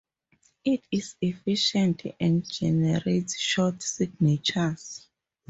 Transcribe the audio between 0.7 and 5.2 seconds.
is efficient and generates short signatures.